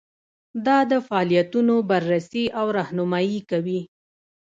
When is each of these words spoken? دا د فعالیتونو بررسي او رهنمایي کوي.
دا 0.65 0.77
د 0.91 0.93
فعالیتونو 1.07 1.75
بررسي 1.89 2.45
او 2.59 2.65
رهنمایي 2.79 3.39
کوي. 3.49 3.81